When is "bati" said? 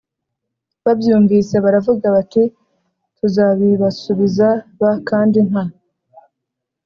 2.15-2.43